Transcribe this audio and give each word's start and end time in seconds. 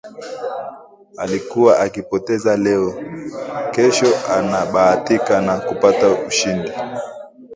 Alikuwa 1.17 1.79
akipoteza 1.79 2.57
leo, 2.57 2.93
kesho 3.71 4.07
anabahatika 4.29 5.41
na 5.41 5.57
kupata 5.59 6.09
ushindi 6.09 6.71